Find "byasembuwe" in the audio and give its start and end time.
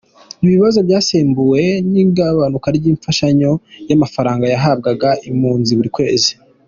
0.87-1.61